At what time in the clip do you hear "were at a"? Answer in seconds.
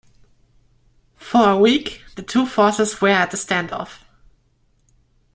3.01-3.37